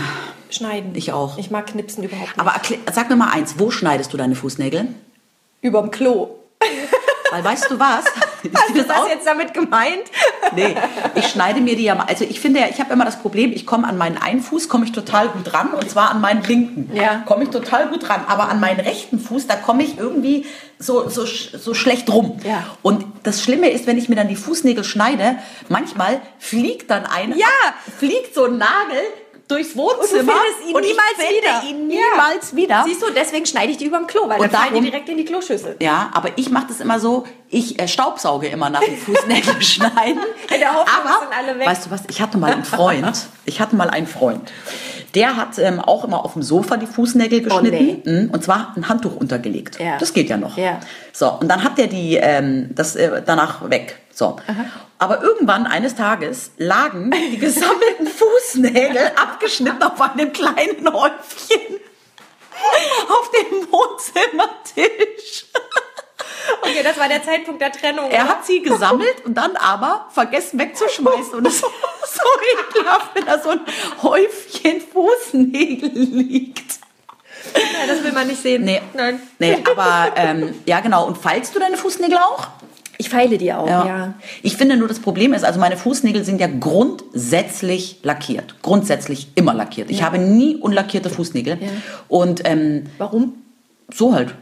Schneiden. 0.50 0.92
Ich 0.94 1.12
auch. 1.12 1.38
Ich 1.38 1.50
mag 1.50 1.66
Knipsen 1.66 2.04
überhaupt 2.04 2.28
nicht. 2.36 2.38
Aber 2.38 2.54
sag 2.92 3.08
mir 3.08 3.16
mal 3.16 3.30
eins, 3.30 3.54
wo 3.58 3.70
schneidest 3.70 4.12
du 4.12 4.16
deine 4.16 4.34
Fußnägel? 4.34 4.88
Überm 5.62 5.90
Klo. 5.90 6.28
Weil 7.30 7.42
weißt 7.44 7.70
du 7.70 7.78
was? 7.78 8.04
Hast 8.54 8.70
du 8.76 8.82
das 8.82 9.08
jetzt 9.08 9.26
damit 9.26 9.54
gemeint? 9.54 10.02
Nee, 10.54 10.74
ich 11.14 11.26
schneide 11.28 11.60
mir 11.60 11.76
die 11.76 11.84
ja 11.84 11.94
mal. 11.94 12.04
Also 12.04 12.24
ich 12.24 12.40
finde 12.40 12.60
ja, 12.60 12.66
ich 12.68 12.80
habe 12.80 12.92
immer 12.92 13.04
das 13.04 13.20
Problem, 13.20 13.52
ich 13.52 13.66
komme 13.66 13.86
an 13.86 13.96
meinen 13.98 14.18
einen 14.18 14.40
Fuß, 14.42 14.68
komme 14.68 14.84
ich 14.84 14.92
total 14.92 15.28
gut 15.28 15.52
ran 15.54 15.68
und 15.72 15.88
zwar 15.90 16.10
an 16.10 16.20
meinen 16.20 16.42
linken. 16.42 16.90
Ja. 16.94 17.22
Komme 17.26 17.44
ich 17.44 17.50
total 17.50 17.88
gut 17.88 18.08
ran. 18.08 18.22
Aber 18.26 18.48
an 18.48 18.60
meinen 18.60 18.80
rechten 18.80 19.18
Fuß, 19.18 19.46
da 19.46 19.56
komme 19.56 19.82
ich 19.82 19.98
irgendwie 19.98 20.46
so, 20.78 21.08
so, 21.08 21.24
so 21.24 21.74
schlecht 21.74 22.10
rum. 22.10 22.40
Ja. 22.44 22.64
Und 22.82 23.04
das 23.22 23.42
Schlimme 23.42 23.70
ist, 23.70 23.86
wenn 23.86 23.98
ich 23.98 24.08
mir 24.08 24.16
dann 24.16 24.28
die 24.28 24.36
Fußnägel 24.36 24.84
schneide, 24.84 25.36
manchmal 25.68 26.20
fliegt 26.38 26.90
dann 26.90 27.06
ein, 27.06 27.36
Ja. 27.36 27.46
fliegt 27.98 28.34
so 28.34 28.44
ein 28.44 28.58
Nagel 28.58 28.98
durchs 29.52 29.76
Wohnzimmer 29.76 30.32
findest 30.32 30.68
ihn 30.68 30.74
und 30.76 30.82
ich 30.84 30.96
finde 31.16 31.36
wieder. 31.38 31.62
ihn 31.68 31.90
Ja. 31.90 32.00
niemals 32.10 32.56
wieder. 32.56 32.84
Siehst 32.86 33.02
du, 33.02 33.06
deswegen 33.14 33.46
schneide 33.46 33.70
ich 33.72 33.78
die 33.78 33.86
überm 33.86 34.06
Klo, 34.06 34.28
weil 34.28 34.40
Und 34.40 34.52
dann 34.52 34.62
fallen 34.62 34.74
die 34.74 34.80
direkt 34.90 35.08
in 35.08 35.16
die 35.16 35.24
Kloschüssel. 35.24 35.76
Ja, 35.80 36.10
aber 36.12 36.30
ich 36.36 36.50
mache 36.50 36.66
das 36.68 36.80
immer 36.80 36.98
so, 37.00 37.24
ich 37.48 37.78
äh, 37.80 37.86
staubsauge 37.88 38.48
immer 38.48 38.70
nach 38.70 38.80
dem 38.80 38.96
Fußnägel 38.96 39.60
schneiden. 39.62 40.22
In 40.52 40.58
der 40.60 40.74
Hoffnung, 40.74 40.94
aber, 41.04 41.20
sind 41.20 41.38
alle 41.38 41.58
weg. 41.58 41.66
weißt 41.66 41.86
du 41.86 41.90
was, 41.90 42.02
ich 42.08 42.20
hatte 42.20 42.38
mal 42.38 42.52
einen 42.52 42.64
Freund, 42.64 43.26
ich 43.44 43.60
hatte 43.60 43.76
mal 43.76 43.90
einen 43.90 44.06
Freund, 44.06 44.50
der 45.14 45.36
hat 45.36 45.58
ähm, 45.58 45.80
auch 45.80 46.04
immer 46.04 46.24
auf 46.24 46.34
dem 46.34 46.42
Sofa 46.42 46.76
die 46.76 46.86
Fußnägel 46.86 47.42
geschnitten 47.42 48.02
Mhm, 48.04 48.30
und 48.30 48.42
zwar 48.44 48.72
ein 48.76 48.88
Handtuch 48.88 49.16
untergelegt. 49.16 49.78
Ja. 49.78 49.98
Das 49.98 50.12
geht 50.12 50.30
ja 50.30 50.36
noch. 50.36 50.56
Ja. 50.56 50.80
So, 51.12 51.30
und 51.32 51.48
dann 51.48 51.62
hat 51.62 51.78
der 51.78 51.86
die 51.86 52.16
ähm, 52.16 52.70
das 52.74 52.96
äh, 52.96 53.22
danach 53.24 53.68
weg. 53.70 53.98
So. 54.12 54.36
Aber 54.98 55.22
irgendwann 55.22 55.66
eines 55.66 55.94
Tages 55.94 56.52
lagen 56.58 57.10
die 57.32 57.38
gesammelten 57.38 58.06
Fußnägel 58.52 59.12
abgeschnitten 59.16 59.82
auf 59.82 60.00
einem 60.00 60.32
kleinen 60.32 60.92
Häufchen 60.92 61.80
auf 63.08 63.30
dem 63.30 63.72
Wohnzimmertisch. 63.72 65.46
Okay, 66.62 66.82
das 66.82 66.98
war 66.98 67.08
der 67.08 67.22
Zeitpunkt 67.22 67.60
der 67.60 67.72
Trennung. 67.72 68.10
Er 68.10 68.28
hat 68.28 68.44
sie 68.46 68.62
gesammelt 68.62 69.24
und 69.24 69.34
dann 69.34 69.56
aber 69.56 70.06
vergessen 70.10 70.58
wegzuschmeißen. 70.58 71.34
Und 71.34 71.46
es 71.46 71.54
ist 71.54 71.60
so 71.62 72.76
ekelhaft, 72.76 73.10
wenn 73.14 73.26
da 73.26 73.40
so 73.40 73.50
ein 73.50 73.60
Häufchen 74.02 74.80
Fußnägel 74.80 75.90
liegt. 75.92 76.78
Ja, 77.54 77.86
das 77.86 78.02
will 78.04 78.12
man 78.12 78.28
nicht 78.28 78.40
sehen. 78.40 78.64
Nee. 78.64 78.80
Nein. 78.94 79.20
Nee, 79.38 79.58
aber 79.70 80.12
ähm, 80.16 80.54
ja 80.66 80.80
genau. 80.80 81.06
Und 81.06 81.18
feilst 81.18 81.54
du 81.54 81.58
deine 81.58 81.76
Fußnägel 81.76 82.16
auch? 82.16 82.48
Ich 82.98 83.08
feile 83.08 83.36
die 83.36 83.52
auch, 83.52 83.66
ja. 83.66 84.14
Ich 84.42 84.56
finde 84.56 84.76
nur, 84.76 84.86
das 84.86 85.00
Problem 85.00 85.34
ist, 85.34 85.44
also 85.44 85.58
meine 85.58 85.76
Fußnägel 85.76 86.24
sind 86.24 86.40
ja 86.40 86.46
grundsätzlich 86.46 87.98
lackiert. 88.02 88.62
Grundsätzlich 88.62 89.28
immer 89.34 89.54
lackiert. 89.54 89.90
Ich 89.90 90.04
habe 90.04 90.18
nie 90.18 90.56
unlackierte 90.56 91.10
Fußnägel. 91.10 91.58
Ja. 91.60 91.68
Und 92.06 92.42
ähm, 92.44 92.86
Warum? 92.98 93.34
so 93.92 94.14
halt. 94.14 94.34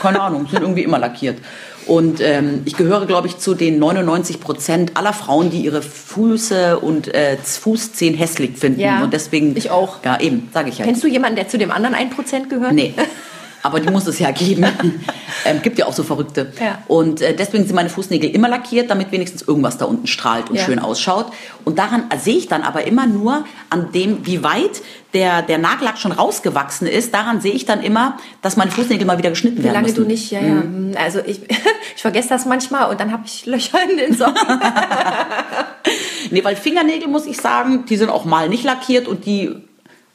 Keine 0.00 0.20
Ahnung, 0.20 0.46
sind 0.50 0.62
irgendwie 0.62 0.82
immer 0.82 0.98
lackiert. 0.98 1.38
Und 1.86 2.20
ähm, 2.20 2.62
ich 2.66 2.76
gehöre, 2.76 3.06
glaube 3.06 3.26
ich, 3.26 3.38
zu 3.38 3.54
den 3.54 3.78
99 3.78 4.40
Prozent 4.40 4.96
aller 4.96 5.12
Frauen, 5.12 5.50
die 5.50 5.60
ihre 5.62 5.82
Füße 5.82 6.78
und 6.78 7.12
äh, 7.12 7.36
Fußzehen 7.36 8.14
hässlich 8.14 8.58
finden. 8.58 8.80
Ja, 8.80 9.02
und 9.02 9.12
deswegen. 9.12 9.56
ich 9.56 9.70
auch. 9.70 10.04
Ja, 10.04 10.20
eben, 10.20 10.48
sage 10.52 10.68
ich 10.68 10.78
ja. 10.78 10.84
Kennst 10.84 11.02
du 11.02 11.08
jemanden, 11.08 11.36
der 11.36 11.48
zu 11.48 11.58
dem 11.58 11.70
anderen 11.70 11.94
1% 11.94 12.48
gehört? 12.48 12.72
Nee. 12.72 12.94
Aber 13.62 13.80
die 13.80 13.90
muss 13.90 14.06
es 14.06 14.18
ja 14.18 14.30
geben. 14.30 14.64
ähm, 15.44 15.60
gibt 15.62 15.78
ja 15.78 15.86
auch 15.86 15.92
so 15.92 16.02
Verrückte. 16.02 16.52
Ja. 16.60 16.78
Und 16.88 17.20
äh, 17.20 17.34
deswegen 17.34 17.64
sind 17.66 17.74
meine 17.74 17.90
Fußnägel 17.90 18.30
immer 18.30 18.48
lackiert, 18.48 18.90
damit 18.90 19.12
wenigstens 19.12 19.42
irgendwas 19.42 19.76
da 19.78 19.84
unten 19.84 20.06
strahlt 20.06 20.48
und 20.50 20.56
Ja. 20.56 20.64
schön 20.64 20.78
ausschaut. 20.78 21.26
Und 21.64 21.78
daran 21.78 22.04
sehe 22.18 22.36
ich 22.36 22.48
dann 22.48 22.62
aber 22.62 22.86
immer 22.86 23.06
nur 23.06 23.44
an 23.68 23.92
dem, 23.92 24.26
wie 24.26 24.42
weit 24.42 24.82
der, 25.12 25.42
der 25.42 25.58
Nagellack 25.58 25.98
schon 25.98 26.12
rausgewachsen 26.12 26.86
ist. 26.86 27.12
Daran 27.12 27.40
sehe 27.40 27.52
ich 27.52 27.66
dann 27.66 27.82
immer, 27.82 28.16
dass 28.42 28.56
meine 28.56 28.70
Fußnägel 28.70 29.06
mal 29.06 29.18
wieder 29.18 29.30
geschnitten 29.30 29.58
Wie 29.58 29.64
werden 29.64 29.74
lange 29.74 29.88
müssen. 29.88 30.02
du 30.04 30.06
nicht, 30.08 30.30
ja, 30.30 30.40
ja. 30.40 30.62
Also 30.96 31.18
ich, 31.26 31.40
ich 31.96 32.02
vergesse 32.02 32.28
das 32.30 32.46
manchmal 32.46 32.90
und 32.90 33.00
dann 33.00 33.12
habe 33.12 33.24
ich 33.26 33.44
Löcher 33.46 33.78
in 33.90 33.96
den 33.96 34.14
Socken. 34.16 34.34
Nee, 36.30 36.44
weil 36.44 36.54
Fingernägel, 36.54 37.08
muss 37.08 37.26
ich 37.26 37.38
sagen, 37.38 37.84
die 37.88 37.96
sind 37.96 38.10
auch 38.10 38.24
mal 38.24 38.48
nicht 38.48 38.62
lackiert 38.62 39.08
und 39.08 39.26
die 39.26 39.56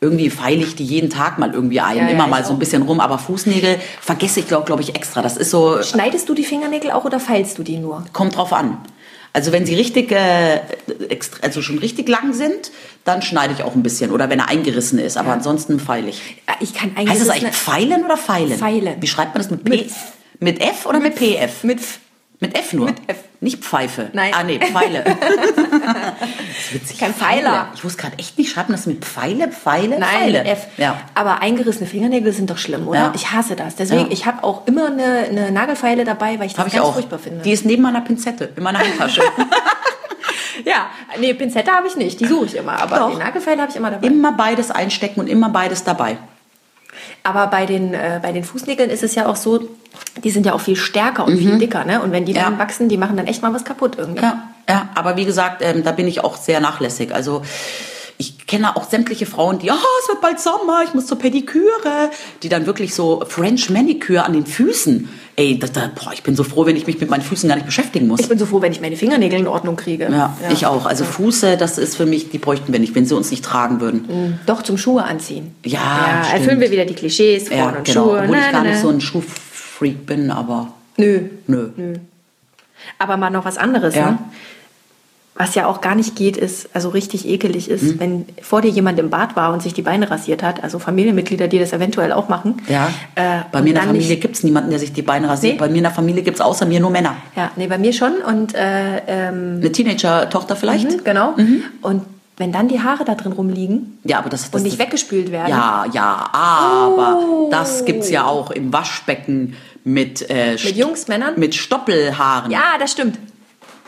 irgendwie 0.05 0.29
feile 0.29 0.63
ich 0.63 0.75
die 0.75 0.85
jeden 0.85 1.09
Tag 1.09 1.37
mal 1.39 1.53
irgendwie 1.53 1.81
ein, 1.81 1.97
Ja, 1.97 2.03
ja, 2.03 2.09
immer 2.09 2.27
mal 2.27 2.41
ich 2.41 2.47
so 2.47 2.53
ein 2.53 2.59
bisschen 2.59 2.83
rum, 2.83 2.99
aber 2.99 3.17
Fußnägel 3.17 3.77
vergesse 4.01 4.39
ich, 4.39 4.47
glaube 4.47 4.65
glaub 4.65 4.79
ich, 4.79 4.95
extra. 4.95 5.21
Das 5.21 5.35
ist 5.35 5.49
so, 5.51 5.81
Schneidest 5.83 6.29
du 6.29 6.33
die 6.33 6.43
Fingernägel 6.45 6.91
auch 6.91 7.03
oder 7.05 7.19
feilst 7.19 7.57
du 7.57 7.63
die 7.63 7.77
nur? 7.77 8.05
kommt 8.13 8.35
drauf 8.37 8.53
an. 8.53 8.77
Also 9.33 9.51
wenn 9.51 9.65
sie 9.65 9.75
richtig, 9.75 10.13
äh, 10.13 10.61
also 11.41 11.61
schon 11.61 11.77
richtig 11.79 12.07
lang 12.07 12.31
sind, 12.33 12.71
dann 13.03 13.21
schneide 13.21 13.53
ich 13.53 13.63
auch 13.63 13.75
ein 13.75 13.83
bisschen. 13.83 14.11
Oder 14.11 14.29
wenn 14.29 14.39
er 14.39 14.47
eingerissen 14.47 14.97
ist, 14.97 15.17
aber 15.17 15.33
ansonsten 15.33 15.79
feile 15.81 16.07
ich. 16.09 16.21
Ich 16.61 16.73
kann 16.73 16.91
eigentlich. 16.95 17.09
Heißt 17.09 17.21
das 17.21 17.29
eigentlich 17.29 17.53
pfeilen 17.53 18.05
oder 18.05 18.15
feilen? 18.15 18.57
Feilen. 18.57 18.95
Wie 19.01 19.07
schreibt 19.07 19.33
man 19.35 19.41
das 19.41 19.51
mit 19.51 19.63
P? 19.65 19.69
Mit- 19.71 19.91
mit 20.39 20.61
F 20.61 20.85
oder 20.85 20.99
mit, 20.99 21.15
PF? 21.15 21.63
Mit 21.63 21.79
F. 21.79 21.99
Mit 22.39 22.57
F 22.57 22.73
nur? 22.73 22.87
Mit 22.87 22.97
F. 23.07 23.17
Nicht 23.39 23.63
Pfeife? 23.63 24.09
Nein. 24.13 24.31
Ah, 24.35 24.43
nee, 24.43 24.59
Pfeile. 24.59 25.03
das 25.03 25.15
ist 26.59 26.73
witzig. 26.73 26.97
Kein 26.99 27.13
Pfeiler. 27.13 27.69
Ich 27.75 27.83
wusste 27.83 28.01
gerade 28.01 28.17
echt 28.19 28.37
nicht, 28.37 28.51
schreibt 28.51 28.69
man 28.69 28.77
das 28.77 28.85
mit 28.87 29.03
Pfeile, 29.05 29.47
Pfeile, 29.49 29.99
Nein, 29.99 30.09
Pfeile? 30.09 30.39
mit 30.39 30.47
F. 30.47 30.67
Ja. 30.77 30.97
Aber 31.13 31.41
eingerissene 31.41 31.87
Fingernägel 31.87 32.33
sind 32.33 32.49
doch 32.49 32.57
schlimm, 32.57 32.87
oder? 32.87 32.99
Ja. 32.99 33.11
Ich 33.15 33.31
hasse 33.31 33.55
das. 33.55 33.75
Deswegen, 33.75 34.01
Ja. 34.07 34.11
ich 34.11 34.25
habe 34.25 34.43
auch 34.43 34.67
immer 34.67 34.87
eine, 34.87 35.25
eine 35.29 35.51
Nagelfeile 35.51 36.03
dabei, 36.03 36.39
weil 36.39 36.47
ich 36.47 36.53
das 36.53 36.67
ich 36.67 36.73
ganz 36.73 36.85
auch. 36.85 36.93
furchtbar 36.93 37.19
finde. 37.19 37.41
Die 37.43 37.51
ist 37.51 37.65
neben 37.65 37.83
meiner 37.83 38.01
Pinzette, 38.01 38.49
in 38.55 38.63
meiner 38.63 38.79
Handtasche. 38.79 39.21
ja, 40.65 40.87
nee, 41.19 41.33
Pinzette 41.33 41.71
habe 41.71 41.87
ich 41.87 41.95
nicht. 41.95 42.19
Die 42.19 42.25
suche 42.25 42.45
ich 42.45 42.55
immer. 42.55 42.81
Aber 42.81 42.97
Doch. 42.99 43.11
die 43.11 43.17
Nagelfeile 43.17 43.61
habe 43.61 43.71
ich 43.71 43.77
immer 43.77 43.91
dabei. 43.91 44.07
immer 44.07 44.31
beides 44.33 44.71
einstecken 44.71 45.19
und 45.19 45.27
immer 45.27 45.49
beides 45.49 45.83
dabei. 45.83 46.17
Aber 47.23 47.47
bei 47.47 47.65
den, 47.65 47.93
äh, 47.93 48.19
bei 48.21 48.31
den 48.31 48.43
Fußnägeln 48.43 48.89
ist 48.89 49.03
es 49.03 49.15
ja 49.15 49.25
auch 49.27 49.35
so, 49.35 49.67
die 50.23 50.29
sind 50.31 50.45
ja 50.45 50.53
auch 50.53 50.61
viel 50.61 50.75
stärker 50.75 51.25
und 51.25 51.37
viel 51.37 51.57
dicker, 51.57 51.85
ne? 51.85 52.01
Und 52.01 52.11
wenn 52.11 52.25
die 52.25 52.31
Mhm. 52.33 52.37
Ja. 52.37 52.43
dann 52.45 52.59
wachsen, 52.59 52.89
die 52.89 52.97
machen 52.97 53.17
dann 53.17 53.27
echt 53.27 53.41
mal 53.41 53.53
was 53.53 53.63
kaputt 53.65 53.95
irgendwie. 53.97 54.21
Ja, 54.23 54.49
ja, 54.69 54.89
aber 54.95 55.15
wie 55.17 55.25
gesagt, 55.25 55.61
ähm, 55.63 55.83
da 55.83 55.91
bin 55.91 56.07
ich 56.07 56.23
auch 56.23 56.37
sehr 56.37 56.59
nachlässig. 56.59 57.13
Also 57.13 57.41
ich 58.17 58.47
kenne 58.47 58.77
auch 58.77 58.89
sämtliche 58.89 59.25
Frauen, 59.25 59.59
die, 59.59 59.69
ah, 59.71 59.75
es 60.01 60.07
wird 60.07 60.21
bald 60.21 60.39
Sommer, 60.39 60.83
ich 60.85 60.93
muss 60.93 61.05
zur 61.05 61.19
Pediküre, 61.19 62.09
die 62.43 62.49
dann 62.49 62.65
wirklich 62.65 62.95
so 62.95 63.23
French 63.27 63.69
Manicure 63.69 64.23
an 64.23 64.31
den 64.33 64.45
Füßen. 64.45 65.09
Ey, 65.35 65.59
das, 65.59 65.73
da, 65.73 65.91
boah, 65.93 66.13
ich 66.13 66.23
bin 66.23 66.33
so 66.33 66.45
froh, 66.45 66.65
wenn 66.65 66.77
ich 66.77 66.87
mich 66.87 66.97
mit 67.01 67.09
meinen 67.09 67.21
Füßen 67.23 67.49
gar 67.49 67.55
nicht 67.57 67.65
beschäftigen 67.65 68.07
muss. 68.07 68.21
Ich 68.21 68.29
bin 68.29 68.39
so 68.39 68.45
froh, 68.45 68.61
wenn 68.61 68.71
ich 68.71 68.79
meine 68.79 68.95
Fingernägel 68.95 69.37
in 69.39 69.47
Ordnung 69.47 69.75
kriege. 69.75 70.07
ja, 70.09 70.33
ich 70.49 70.65
auch. 70.65 70.85
Also 70.85 71.03
Fuße, 71.03 71.57
das 71.57 71.77
ist 71.77 71.97
für 71.97 72.05
mich, 72.05 72.29
die 72.29 72.37
bräuchten 72.37 72.71
wir 72.71 72.79
nicht, 72.79 72.95
wenn 72.95 73.05
sie 73.05 73.15
uns 73.17 73.31
nicht 73.31 73.43
tragen 73.43 73.81
würden. 73.81 74.39
Doch 74.45 74.63
zum 74.63 74.77
Schuhe 74.77 75.03
anziehen. 75.03 75.53
Ja, 75.65 75.79
ja 75.79 76.23
stimmt. 76.23 76.39
erfüllen 76.39 76.59
wir 76.61 76.71
wieder 76.71 76.85
die 76.85 76.93
Klischees, 76.95 77.49
Frauen 77.49 77.57
Ja, 77.57 77.65
und 77.79 77.83
genau. 77.83 78.03
Schuhe. 78.05 78.19
Obwohl 78.21 78.35
ich 78.37 78.41
Na, 78.45 78.51
gar 78.53 78.63
na, 78.63 78.69
nicht 78.69 78.79
so 78.81 78.87
ein 78.89 79.01
Schuhfreak 79.75 80.05
bin, 80.05 80.31
aber 80.31 80.67
Nö. 80.97 81.21
nö. 81.47 81.69
Aber 82.99 83.17
mal 83.17 83.29
noch 83.29 83.45
was 83.45 83.57
anderes, 83.57 83.95
Ja. 83.95 84.11
ne? 84.11 84.17
Was 85.37 85.53
ja 85.53 85.67
auch 85.67 85.81
gar 85.81 85.95
nicht 85.95 86.15
geht, 86.15 86.37
ist, 86.37 86.69
also 86.73 86.87
richtig 86.87 87.27
ekelig 87.27 87.69
ist, 87.69 87.83
Mhm. 87.83 87.99
wenn 87.99 88.25
vor 88.41 88.61
dir 88.61 88.69
jemand 88.71 88.97
im 88.99 89.09
Bad 89.09 89.35
war 89.35 89.51
und 89.51 89.61
sich 89.61 89.73
die 89.73 89.81
Beine 89.81 90.09
rasiert 90.09 90.41
hat, 90.43 90.63
also 90.63 90.79
Familienmitglieder, 90.79 91.49
die 91.49 91.59
das 91.59 91.73
eventuell 91.73 92.13
auch 92.13 92.29
machen. 92.29 92.61
Ja, 92.69 92.87
Äh, 93.15 93.41
bei 93.51 93.61
mir 93.61 93.69
in 93.69 93.75
der 93.75 93.83
Familie 93.83 94.15
gibt 94.15 94.37
es 94.37 94.43
niemanden, 94.43 94.69
der 94.69 94.79
sich 94.79 94.93
die 94.93 95.01
Beine 95.01 95.27
rasiert. 95.27 95.55
Nee? 95.55 95.59
Bei 95.59 95.67
mir 95.67 95.77
in 95.77 95.83
der 95.83 95.91
Familie 95.91 96.23
gibt 96.23 96.35
es 96.37 96.41
außer 96.41 96.65
mir 96.65 96.79
nur 96.79 96.89
Männer. 96.89 97.17
Ja, 97.35 97.51
nee, 97.57 97.67
bei 97.67 97.77
mir 97.77 97.91
schon 97.91 98.13
und 98.25 98.55
äh, 98.55 98.99
ähm, 99.07 99.57
Eine 99.59 99.71
Teenager-Tochter 99.73 100.55
vielleicht? 100.55 100.89
Mhm, 100.89 101.03
genau. 101.03 101.35
Und 101.81 102.03
wenn 102.37 102.51
dann 102.51 102.67
die 102.67 102.81
Haare 102.81 103.05
da 103.05 103.15
drin 103.15 103.31
rumliegen 103.31 103.97
Ja, 104.03 104.17
aber 104.19 104.29
das, 104.29 104.49
das 104.51 104.59
und 104.61 104.63
nicht 104.63 104.77
weggespült 104.79 105.31
werden. 105.31 105.49
Ja, 105.49 105.85
ja, 105.91 106.29
aber 106.33 107.19
Oh. 107.21 107.49
das 107.51 107.85
gibt's 107.85 108.09
ja 108.09 108.25
auch 108.25 108.51
im 108.51 108.71
Waschbecken 108.73 109.55
mit 109.83 110.29
äh, 110.29 110.53
Mit 110.53 110.75
Jungs, 110.75 111.07
Männern? 111.07 111.33
mit 111.37 111.55
Stoppelhaaren. 111.55 112.51
Ja, 112.51 112.77
das 112.79 112.91
stimmt. 112.91 113.17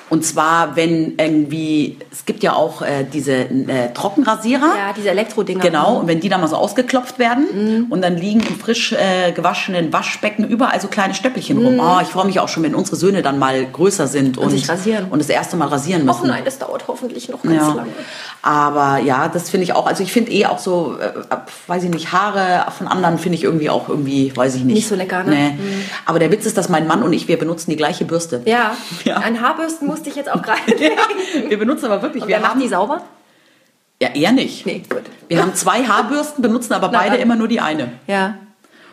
Und 0.10 0.24
zwar, 0.26 0.76
wenn 0.78 1.16
irgendwie, 1.18 1.98
es 2.12 2.26
gibt 2.26 2.42
ja 2.44 2.54
auch 2.54 2.82
äh, 2.82 3.04
diese 3.12 3.34
äh, 3.34 3.94
Trockenrasierer. 3.94 4.62
Ja, 4.78 4.94
diese 4.96 5.10
Elektro-Dinger. 5.10 5.60
Genau, 5.62 5.98
und 6.00 6.08
wenn 6.08 6.20
die 6.22 6.30
dann 6.30 6.40
mal 6.42 6.48
so 6.48 6.56
ausgeklopft 6.56 7.20
werden 7.20 7.88
und 7.90 8.02
dann 8.02 8.16
liegen 8.18 8.40
im 8.42 8.58
frisch 8.60 8.94
äh, 8.94 9.32
gewaschenen 9.34 9.92
Waschbecken 9.92 10.48
überall 10.48 10.80
so 10.80 10.88
kleine 10.88 11.14
Stöppelchen 11.14 11.58
rum. 11.58 11.80
Oh, 11.80 12.00
ich 12.02 12.08
freue 12.08 12.26
mich 12.26 12.40
auch 12.40 12.48
schon, 12.48 12.64
wenn 12.64 12.74
unsere 12.76 12.96
Söhne 12.96 13.22
dann 13.22 13.38
mal 13.38 13.66
größer 13.66 14.08
sind 14.08 14.38
und, 14.38 14.50
sich 14.52 14.70
rasieren. 14.70 15.08
und 15.10 15.20
das 15.20 15.30
erste 15.30 15.58
Mal 15.58 15.68
rasieren 15.68 16.06
müssen. 16.06 16.22
Och 16.22 16.28
nein, 16.28 16.44
das 16.46 16.58
dauert 16.60 16.88
hoffentlich 16.88 17.28
noch 17.30 17.42
ganz 17.44 17.56
Ja. 17.56 17.74
lange. 17.74 17.90
Aber 18.42 19.00
ja, 19.00 19.28
das 19.28 19.50
finde 19.50 19.66
ich 19.66 19.74
auch. 19.74 19.88
Also 19.88 20.04
ich 20.04 20.12
finde 20.14 20.32
eh 20.32 20.46
auch 20.46 20.60
so, 20.60 20.96
äh, 21.00 21.12
weiß 21.68 21.84
ich 21.84 21.90
nicht, 21.90 22.14
Haare 22.14 22.72
von 22.72 22.88
anderen 22.88 23.18
finde 23.18 23.38
ich 23.38 23.44
irgendwie 23.44 23.70
auch 23.70 23.90
irgendwie, 23.90 24.32
weiß 24.36 24.56
ich 24.56 24.64
nicht. 24.64 24.76
Nicht 24.76 24.88
so 24.88 24.96
lecker, 24.96 25.24
ne? 25.24 25.32
Nee. 25.36 25.58
Aber 26.06 26.20
der 26.20 26.32
Witz 26.32 26.46
ist, 26.46 26.58
dass 26.58 26.70
mein 26.70 26.88
Mann 26.88 27.04
und 27.04 27.12
ich, 27.14 27.28
wir 27.28 27.38
benutzen 27.38 27.72
die 27.72 27.76
gleiche 27.76 28.06
Bürste. 28.06 28.42
Ja, 28.46 28.72
Ja. 29.04 29.18
an 29.18 29.42
Haarbürsten 29.42 29.88
musste 29.98 30.10
ich 30.10 30.16
jetzt 30.16 30.32
auch 30.32 30.42
gerade 30.42 30.62
denken. 30.80 31.50
Wir 31.50 31.58
benutzen 31.60 31.86
aber 31.86 32.02
wirklich, 32.02 32.24
Und 32.24 32.30
wir 32.30 32.42
haben 32.48 32.60
die 32.60 32.68
sauber? 32.68 33.02
ja 34.02 34.10
eher 34.10 34.32
nicht. 34.32 34.66
Nee, 34.66 34.84
gut. 34.88 35.02
Wir 35.28 35.42
haben 35.42 35.56
zwei 35.56 35.84
Haarbürsten, 35.84 36.42
benutzen 36.44 36.74
aber 36.74 36.90
Na 36.92 37.00
beide 37.00 37.14
dann. 37.14 37.22
immer 37.22 37.36
nur 37.36 37.48
die 37.48 37.60
eine. 37.60 37.94
Ja. 38.06 38.36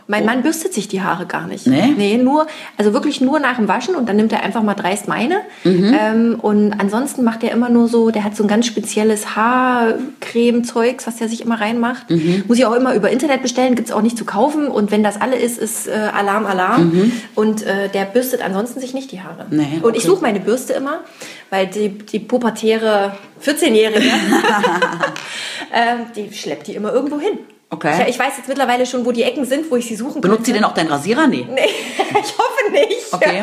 Mein 0.07 0.27
Mann 0.27 0.43
bürstet 0.43 0.75
sich 0.75 0.87
die 0.87 1.01
Haare 1.01 1.25
gar 1.25 1.47
nicht. 1.47 1.67
Oh. 1.67 1.71
Nee? 1.71 1.95
Nee, 1.97 2.17
nur, 2.19 2.47
also 2.77 2.93
wirklich 2.93 3.21
nur 3.21 3.39
nach 3.39 3.57
dem 3.57 3.69
Waschen 3.69 3.95
und 3.95 4.09
dann 4.09 4.17
nimmt 4.17 4.33
er 4.33 4.43
einfach 4.43 4.63
mal 4.63 4.75
dreist 4.75 5.09
meine. 5.09 5.37
Mhm. 5.65 5.97
Ähm, 5.99 6.41
und 6.41 6.73
ansonsten 6.79 7.25
macht 7.25 7.43
er 7.43 7.53
immer 7.53 7.71
nur 7.71 7.89
so, 7.89 8.11
der 8.11 8.23
hat 8.25 8.37
so 8.37 8.45
ein 8.45 8.49
ganz 8.49 8.67
spezielles 8.67 9.35
Haarcreme-Zeugs, 9.35 11.07
was 11.07 11.21
er 11.21 11.29
sich 11.29 11.41
immer 11.41 11.61
reinmacht. 11.61 12.11
Mhm. 12.11 12.45
Muss 12.47 12.59
ich 12.59 12.67
auch 12.67 12.75
immer 12.75 12.95
über 12.95 13.11
Internet 13.11 13.43
bestellen, 13.43 13.75
gibt's 13.77 13.93
auch 13.93 14.03
nicht 14.03 14.19
zu 14.19 14.27
kaufen. 14.27 14.69
Und 14.69 14.91
wenn 14.91 15.03
das 15.03 15.21
alle 15.21 15.37
ist, 15.37 15.59
ist 15.59 15.89
äh, 15.89 15.93
Alarm, 15.93 16.45
Alarm. 16.45 17.13
Und 17.35 17.63
äh, 17.63 17.89
der 17.89 18.05
bürstet 18.05 18.43
ansonsten 18.43 18.81
sich 18.81 18.93
nicht 18.93 19.11
die 19.11 19.23
Haare. 19.23 19.47
Mhm. 19.49 19.57
Nee, 19.57 19.81
Und 19.83 19.97
ich 19.97 20.03
okay. 20.03 20.09
suche 20.09 20.23
meine 20.23 20.41
Bürste 20.41 20.75
immer, 20.75 21.01
weil 21.49 21.67
die, 21.67 21.89
die 21.89 22.19
pubertäre 22.19 23.17
14-Jährige, 23.43 24.01
ähm, 25.73 26.07
die 26.15 26.33
schleppt 26.33 26.67
die 26.67 26.75
immer 26.75 26.93
irgendwo 26.93 27.19
hin. 27.19 27.39
Okay. 27.71 28.03
Ich, 28.03 28.15
ich 28.15 28.19
weiß 28.19 28.35
jetzt 28.37 28.49
mittlerweile 28.49 28.87
schon, 28.87 29.05
wo 29.05 29.13
die 29.13 29.23
Ecken 29.25 29.45
sind, 29.45 29.71
wo 29.71 29.77
ich 29.77 29.87
sie 29.87 29.97
suchen 29.97 30.21
Benutzt 30.21 30.47
sie 30.47 30.53
denn 30.53 30.65
auch 30.65 30.75
deinen 30.75 30.89
Rasierer? 30.91 31.27
Nee. 31.27 31.47
Nee, 31.51 31.61
ich 32.11 32.35
hoffe 32.39 32.71
nicht. 32.73 33.13
Okay. 33.13 33.43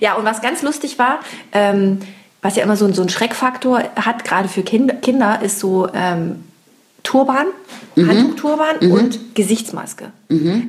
Ja, 0.00 0.14
und 0.14 0.24
was 0.24 0.40
ganz 0.40 0.62
lustig 0.62 0.98
war, 0.98 1.20
ähm, 1.52 2.00
was 2.40 2.56
ja 2.56 2.64
immer 2.64 2.76
so, 2.76 2.86
ein- 2.86 2.94
so 2.94 3.02
einen 3.02 3.08
Schreckfaktor 3.10 3.82
hat, 3.96 4.24
gerade 4.24 4.48
für 4.48 4.62
Kinder, 4.62 4.94
Kinder, 4.94 5.40
ist 5.42 5.60
so 5.60 5.88
ähm, 5.94 6.44
Turban, 7.04 7.46
Mhm. 7.94 8.08
Handtuchturban 8.08 8.78
und 8.90 9.34
Gesichtsmaske. 9.34 10.12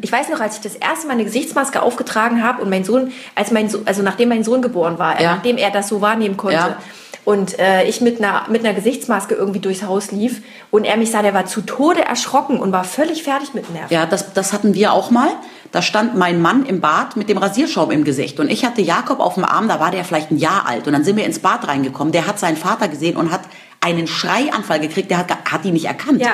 Ich 0.02 0.12
weiß 0.12 0.28
noch, 0.28 0.42
als 0.42 0.56
ich 0.58 0.62
das 0.62 0.76
erste 0.76 1.08
Mal 1.08 1.14
eine 1.14 1.24
Gesichtsmaske 1.24 1.82
aufgetragen 1.82 2.44
habe 2.44 2.62
und 2.62 2.70
mein 2.70 2.84
Sohn, 2.84 3.14
als 3.34 3.50
mein 3.52 3.70
so 3.70 3.82
also 3.86 4.02
nachdem 4.04 4.28
mein 4.28 4.44
Sohn 4.44 4.62
geboren 4.62 5.00
war, 5.00 5.18
äh, 5.18 5.24
Ja. 5.24 5.36
nachdem 5.36 5.56
er 5.58 5.72
das 5.72 5.88
so 5.88 6.02
wahrnehmen 6.02 6.36
konnte. 6.36 6.58
Ja. 6.58 6.78
Und 7.26 7.58
äh, 7.58 7.86
ich 7.86 8.02
mit 8.02 8.20
einer, 8.20 8.46
mit 8.50 8.66
einer 8.66 8.74
Gesichtsmaske 8.74 9.34
irgendwie 9.34 9.60
durchs 9.60 9.84
Haus 9.84 10.12
lief 10.12 10.42
und 10.72 10.84
er 10.84 10.98
mich 10.98 11.12
sah, 11.12 11.22
der 11.22 11.34
war 11.34 11.46
zu 11.46 11.62
Tode 11.62 12.04
erschrocken 12.04 12.60
und 12.60 12.72
war 12.74 12.84
völlig 12.84 13.24
fertig 13.24 13.54
mit 13.54 13.70
Nerven. 13.72 13.94
Ja, 13.94 14.06
das, 14.06 14.34
das 14.34 14.52
hatten 14.52 14.74
wir 14.74 14.92
auch 14.92 15.10
mal. 15.10 15.30
Da 15.72 15.82
stand 15.82 16.16
mein 16.16 16.42
Mann 16.42 16.66
im 16.66 16.82
Bad 16.82 17.16
mit 17.16 17.30
dem 17.30 17.38
Rasierschaum 17.38 17.92
im 17.92 18.04
Gesicht. 18.04 18.40
Und 18.40 18.52
ich 18.52 18.66
hatte 18.66 18.82
Jakob 18.82 19.20
auf 19.20 19.36
dem 19.36 19.46
Arm, 19.46 19.68
da 19.68 19.80
war 19.80 19.90
der 19.90 20.04
vielleicht 20.04 20.32
ein 20.32 20.38
Jahr 20.38 20.68
alt. 20.68 20.86
Und 20.86 20.94
dann 20.94 21.04
sind 21.04 21.16
wir 21.16 21.26
ins 21.26 21.40
Bad 21.40 21.68
reingekommen. 21.68 22.12
Der 22.12 22.28
hat 22.28 22.40
seinen 22.40 22.58
Vater 22.58 22.90
gesehen 22.90 23.16
und 23.16 23.32
hat 23.32 23.42
einen 23.80 24.08
Schreianfall 24.08 24.80
gekriegt. 24.80 25.10
Der 25.10 25.18
hat, 25.18 25.32
hat 25.32 25.66
ihn 25.66 25.74
nicht 25.74 25.86
erkannt. 25.86 26.22
Ja. 26.22 26.34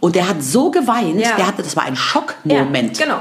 Und 0.00 0.16
der 0.16 0.26
hat 0.26 0.42
so 0.42 0.70
geweint. 0.70 1.20
Ja. 1.20 1.36
Der 1.36 1.46
hatte, 1.46 1.62
das 1.62 1.76
war 1.76 1.84
ein 1.84 1.96
Schockmoment. 1.96 2.98
Ja, 2.98 3.04
genau. 3.04 3.20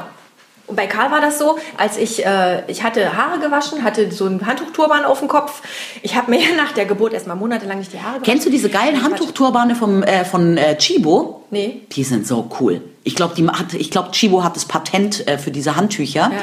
Und 0.69 0.75
bei 0.75 0.85
Karl 0.85 1.09
war 1.09 1.19
das 1.19 1.39
so, 1.39 1.57
als 1.77 1.97
ich, 1.97 2.23
äh, 2.23 2.63
ich 2.69 2.83
hatte 2.83 3.17
Haare 3.17 3.39
gewaschen, 3.39 3.83
hatte 3.83 4.11
so 4.11 4.25
einen 4.25 4.45
Handtuchturban 4.45 5.03
auf 5.03 5.19
dem 5.19 5.27
Kopf. 5.27 5.63
Ich 6.03 6.15
habe 6.15 6.29
mir 6.29 6.39
nach 6.57 6.73
der 6.73 6.85
Geburt 6.85 7.13
erstmal 7.13 7.35
monatelang 7.35 7.79
nicht 7.79 7.91
die 7.91 7.97
Haare 7.97 8.19
gewaschen. 8.19 8.23
Kennst 8.23 8.45
du 8.45 8.51
diese 8.51 8.69
geilen 8.69 9.03
Handtuchturbane 9.03 9.73
vom, 9.75 10.03
äh, 10.03 10.23
von 10.25 10.57
äh, 10.57 10.77
Chibo? 10.77 11.43
Nee. 11.49 11.81
Die 11.91 12.03
sind 12.03 12.27
so 12.27 12.49
cool. 12.59 12.81
Ich 13.03 13.15
glaube, 13.15 13.33
die 13.35 13.47
hat, 13.47 13.73
ich 13.73 13.89
glaube, 13.89 14.11
Chibo 14.11 14.43
hat 14.43 14.55
das 14.55 14.65
Patent 14.65 15.27
äh, 15.27 15.39
für 15.39 15.49
diese 15.49 15.75
Handtücher. 15.75 16.31
Ja. 16.31 16.41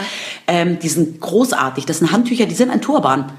Ähm, 0.48 0.80
die 0.80 0.88
sind 0.88 1.20
großartig. 1.20 1.86
Das 1.86 1.98
sind 1.98 2.10
Handtücher, 2.10 2.46
die 2.46 2.54
sind 2.56 2.70
ein 2.70 2.80
Turban. 2.80 3.30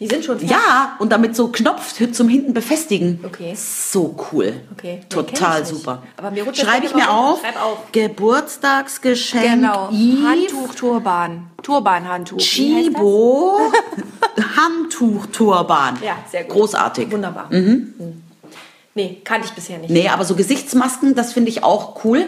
Die 0.00 0.06
sind 0.06 0.24
schon 0.24 0.38
fertig. 0.38 0.56
Ja, 0.56 0.96
und 0.98 1.12
damit 1.12 1.36
so 1.36 1.48
Knopf 1.48 1.94
zum 2.12 2.28
hinten 2.28 2.54
befestigen. 2.54 3.20
Okay. 3.22 3.54
So 3.54 4.16
cool. 4.32 4.54
Okay. 4.72 5.02
Total 5.10 5.66
super. 5.66 6.02
Aber 6.16 6.30
mir 6.30 6.42
rutscht 6.42 6.62
Schreibe 6.62 6.86
ich 6.86 6.94
mir 6.94 7.10
auf. 7.10 7.40
Schreib 7.40 7.62
auf. 7.62 7.92
Geburtstagsgeschenk. 7.92 9.44
Genau. 9.44 9.90
Turbanhandtuch. 11.62 12.38
Wie 12.38 12.74
heißt 12.74 12.88
das? 12.88 12.94
Chibo. 12.94 13.60
Handtuchturban. 14.56 15.98
Ja, 16.02 16.16
sehr 16.30 16.44
gut. 16.44 16.52
Großartig. 16.54 17.12
Wunderbar. 17.12 17.48
Mhm. 17.50 18.22
Nee, 18.94 19.20
kannte 19.22 19.46
ich 19.46 19.52
bisher 19.52 19.78
nicht. 19.78 19.90
Nee, 19.90 20.08
aber 20.08 20.24
so 20.24 20.34
Gesichtsmasken, 20.34 21.14
das 21.14 21.32
finde 21.32 21.48
ich 21.48 21.62
auch 21.62 22.04
cool. 22.04 22.26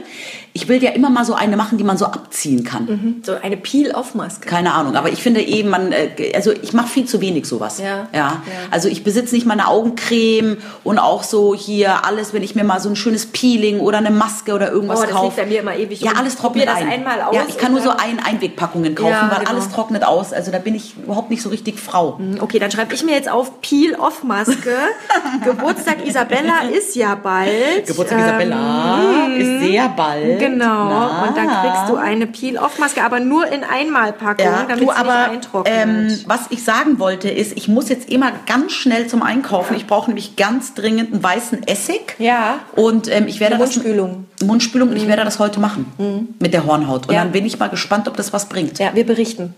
Ich 0.52 0.69
will 0.69 0.81
ja 0.81 0.92
immer 0.92 1.11
mal 1.11 1.25
so 1.25 1.35
eine 1.35 1.57
machen, 1.57 1.76
die 1.76 1.83
man 1.83 1.97
so 1.99 2.04
abziehen 2.07 2.62
kann. 2.62 3.21
So 3.26 3.33
eine 3.35 3.57
Peel-Off-Maske. 3.57 4.49
Keine 4.49 4.73
Ahnung, 4.73 4.95
aber 4.95 5.09
ich 5.11 5.21
finde 5.23 5.40
eben, 5.40 5.71
man, 5.71 5.90
äh, 5.90 6.33
also 6.37 6.52
ich 6.52 6.73
mache 6.73 6.87
viel 6.87 7.04
zu 7.07 7.21
wenig 7.21 7.47
sowas. 7.47 7.78
Ja, 7.78 7.87
ja. 7.87 8.07
ja. 8.12 8.42
Also 8.71 8.88
ich 8.88 9.02
besitze 9.02 9.35
nicht 9.35 9.45
meine 9.45 9.66
Augencreme 9.66 10.59
und 10.85 11.00
auch 11.00 11.25
so 11.25 11.52
hier 11.52 12.07
alles, 12.07 12.33
wenn 12.33 12.45
ich 12.45 12.54
mir 12.54 12.62
mal 12.62 12.78
so 12.81 12.90
ein 12.90 12.97
schönes 12.97 13.26
Peeling 13.26 13.81
oder 13.81 13.99
eine 13.99 14.11
Maske 14.12 14.54
oder 14.54 14.71
irgendwas 14.71 15.00
Oh, 15.00 15.02
das 15.02 15.11
kaufe. 15.11 15.25
liegt 15.26 15.37
bei 15.38 15.47
mir 15.47 15.61
immer 15.61 15.75
ewig 15.75 16.00
Ja, 16.00 16.12
alles 16.12 16.37
trocknet 16.37 16.69
ein. 16.69 16.87
einmal 16.88 17.23
aus 17.23 17.35
ja, 17.35 17.42
ich 17.49 17.59
kann 17.59 17.73
nur 17.73 17.81
so 17.81 17.90
ein 17.90 18.21
Einwegpackungen 18.25 18.95
kaufen, 18.95 19.11
Ja, 19.11 19.31
weil 19.33 19.38
genau. 19.40 19.50
alles 19.50 19.69
trocknet 19.71 20.04
aus. 20.04 20.33
Also 20.33 20.52
da 20.52 20.59
bin 20.59 20.76
ich 20.76 20.95
überhaupt 20.97 21.31
nicht 21.31 21.42
so 21.42 21.49
richtig 21.49 21.81
Frau. 21.81 22.21
Okay, 22.40 22.61
dann 22.61 22.71
schreibe 22.71 22.95
ich 22.95 23.02
mir 23.02 23.16
jetzt 23.16 23.28
auf 23.28 23.61
Peel-Off-Maske. 23.62 24.76
Geburtstag 25.45 26.07
Isabella 26.07 26.51
ist 26.61 26.94
ja 26.97 27.14
bald. 27.14 27.87
Geburtstag 27.87 28.18
Ähm, 28.18 28.25
Isabella 28.26 29.26
ist 29.37 29.61
sehr 29.66 29.88
bald. 29.90 30.38
Genau. 30.38 30.88
Na. 30.88 31.25
Und 31.28 31.37
dann 31.37 31.49
kriegst 31.49 31.88
du 31.88 31.97
eine 31.97 32.26
Peel-Off-Maske, 32.26 33.02
aber 33.04 33.21
nur 33.21 33.47
in 33.47 33.64
Einmalpackung, 33.64 34.44
Ja, 34.47 34.64
damit 34.68 34.80
du, 34.82 34.90
sie 34.92 34.97
aber 34.97 35.28
nicht 35.28 35.44
eintrocknet. 35.47 35.75
ähm, 35.75 36.18
was 36.26 36.40
ich 36.50 36.64
sagen 36.64 36.99
wollte 36.99 37.28
ist, 37.28 37.56
ich 37.56 37.68
muss 37.68 37.88
jetzt 37.88 38.09
immer 38.11 38.32
ganz 38.47 38.73
schnell 38.73 39.06
zum 39.06 39.23
Einkaufen. 39.23 39.75
Ich 39.76 39.87
brauche 39.87 40.11
nämlich 40.11 40.37
ganz 40.37 40.75
dringend 40.75 41.12
einen 41.12 41.23
weißen 41.23 41.66
Essig. 41.66 42.14
Ja. 42.18 42.61
Und 42.76 43.09
ähm, 43.11 43.26
ich 43.28 43.40
werde 43.40 43.54
Eine 43.56 43.64
das 43.64 43.75
Mundspülung. 43.76 44.26
Mundspülung 44.44 44.88
und 44.90 44.97
ich 44.97 45.06
werde 45.09 45.25
das 45.25 45.38
heute 45.38 45.61
machen 45.61 46.35
mit 46.38 46.52
der 46.54 46.66
Hornhaut. 46.66 47.09
Und 47.09 47.14
Ja. 47.14 47.21
dann 47.23 47.32
bin 47.32 47.47
ich 47.47 47.59
mal 47.59 47.68
gespannt, 47.68 48.09
ob 48.09 48.16
das 48.16 48.32
was 48.32 48.47
bringt. 48.49 48.78
ja, 48.78 48.90
wir 48.94 49.06
berichten 49.06 49.54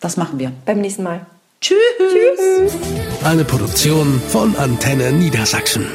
Das 0.00 0.16
machen 0.16 0.38
wir. 0.38 0.52
beim 0.66 0.80
nächsten 0.80 1.02
Mal. 1.02 1.20
Tschüss. 1.60 1.78
Eine 3.24 3.44
Produktion 3.44 4.20
von 4.28 4.54
Antenne 4.56 5.10
Niedersachsen. 5.10 5.86